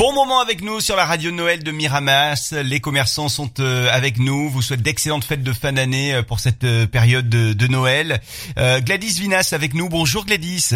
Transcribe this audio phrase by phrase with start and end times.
[0.00, 2.54] Bon moment avec nous sur la radio Noël de Miramas.
[2.64, 4.48] Les commerçants sont euh, avec nous.
[4.48, 8.22] Vous souhaite d'excellentes fêtes de fin d'année euh, pour cette euh, période de, Noël.
[8.56, 9.90] Gladys Vinas avec nous.
[9.90, 10.70] Bonjour Gladys.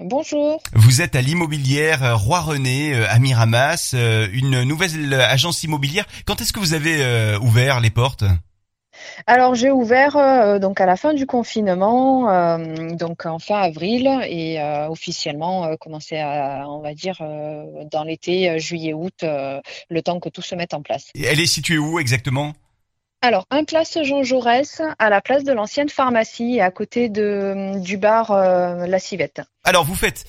[0.00, 0.62] Bonjour.
[0.74, 6.04] Vous êtes à l'immobilière Roi René à Miramas, une nouvelle agence immobilière.
[6.26, 8.24] Quand est-ce que vous avez ouvert les portes?
[9.26, 14.08] Alors j'ai ouvert euh, donc à la fin du confinement, euh, donc en fin avril,
[14.26, 17.22] et euh, officiellement commencé à, on va dire,
[17.90, 21.10] dans l'été, juillet-août, le temps que tout se mette en place.
[21.14, 22.52] elle est située où exactement?
[23.24, 27.96] Alors, un place Jean Jaurès, à la place de l'ancienne pharmacie, à côté de, du
[27.96, 29.42] bar La Civette.
[29.64, 30.24] Alors, vous faites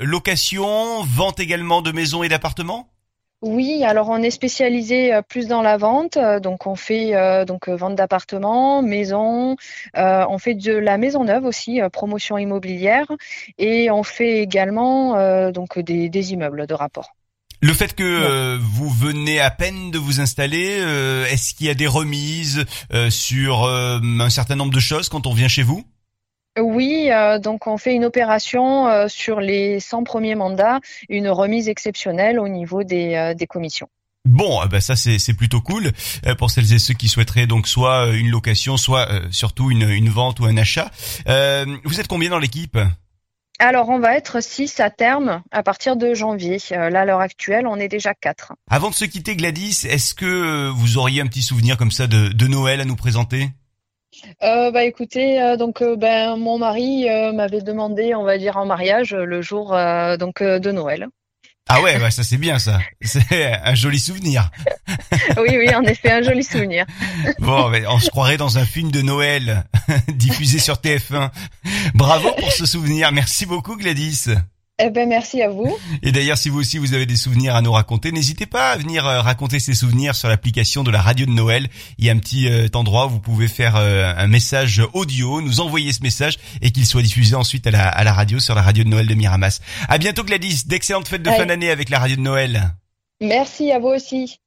[0.00, 2.90] location, vente également de maisons et d'appartements?
[3.42, 7.44] Oui, alors on est spécialisé euh, plus dans la vente, euh, donc on fait euh,
[7.44, 9.56] donc vente d'appartements, maisons,
[9.94, 13.06] on fait de la maison neuve aussi, promotion immobilière,
[13.58, 17.10] et on fait également donc des, immeubles de rapport.
[17.60, 20.66] Le fait que vous venez à peine de vous installer,
[21.30, 22.64] est-ce qu'il y a des remises
[23.10, 25.84] sur un certain nombre de choses quand on vient chez vous?
[26.58, 31.68] Oui, euh, donc on fait une opération euh, sur les 100 premiers mandats, une remise
[31.68, 33.88] exceptionnelle au niveau des, euh, des commissions.
[34.24, 35.92] Bon, bah ça c'est plutôt cool
[36.36, 40.40] pour celles et ceux qui souhaiteraient donc soit une location, soit surtout une, une, vente
[40.40, 40.90] ou un achat.
[41.84, 42.76] vous êtes combien dans l'équipe?
[43.60, 46.58] Alors, on va être 6 à terme à partir de janvier.
[46.70, 48.54] là, à l'heure actuelle, on est déjà 4.
[48.68, 52.30] Avant de se quitter, Gladys, est-ce que vous auriez un petit souvenir comme ça de,
[52.30, 53.50] de Noël à nous présenter?
[54.42, 58.66] Euh, bah écoutez, euh, donc euh, ben mon mari m'avait demandé, on va dire en
[58.66, 59.76] mariage le jour
[60.18, 61.08] donc de Noël.
[61.68, 62.78] Ah ouais, bah ça c'est bien ça.
[63.02, 64.50] C'est un joli souvenir.
[65.36, 66.86] oui, oui, en effet, un joli souvenir.
[67.40, 69.64] bon, mais on se croirait dans un film de Noël
[70.08, 71.30] diffusé sur TF1.
[71.94, 73.10] Bravo pour ce souvenir.
[73.10, 74.26] Merci beaucoup Gladys.
[74.78, 75.74] Eh ben merci à vous.
[76.02, 78.76] Et d'ailleurs, si vous aussi vous avez des souvenirs à nous raconter, n'hésitez pas à
[78.76, 81.68] venir euh, raconter ces souvenirs sur l'application de la radio de Noël.
[81.96, 85.40] Il y a un petit euh, endroit où vous pouvez faire euh, un message audio,
[85.40, 88.54] nous envoyer ce message et qu'il soit diffusé ensuite à la, à la radio sur
[88.54, 89.60] la radio de Noël de Miramas.
[89.88, 92.74] À bientôt Gladys, d'excellentes fêtes de fin d'année avec la radio de Noël.
[93.22, 94.40] Merci à vous aussi.